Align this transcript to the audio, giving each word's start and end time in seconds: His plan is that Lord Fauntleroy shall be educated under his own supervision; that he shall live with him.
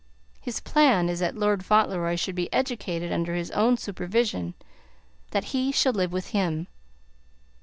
His 0.41 0.59
plan 0.61 1.09
is 1.09 1.19
that 1.19 1.35
Lord 1.37 1.63
Fauntleroy 1.63 2.15
shall 2.15 2.33
be 2.33 2.51
educated 2.51 3.11
under 3.11 3.35
his 3.35 3.51
own 3.51 3.77
supervision; 3.77 4.55
that 5.29 5.53
he 5.53 5.71
shall 5.71 5.93
live 5.93 6.11
with 6.11 6.29
him. 6.29 6.65